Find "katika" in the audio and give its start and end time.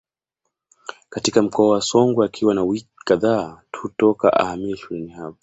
1.09-1.41